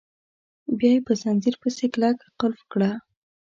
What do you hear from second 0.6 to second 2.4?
بیا یې په ځنځیر پسې کلک